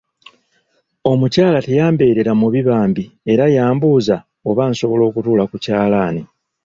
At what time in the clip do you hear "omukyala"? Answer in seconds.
1.11-1.57